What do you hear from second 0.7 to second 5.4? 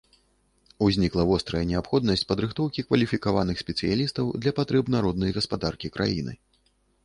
Узнікла вострая неабходнасць падрыхтоўкі кваліфікаваных спецыялістаў для патрэб народнай